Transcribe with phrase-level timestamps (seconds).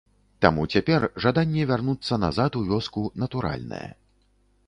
[0.43, 3.85] Таму цяпер жаданне вярнуцца назад у вёску натуральнае.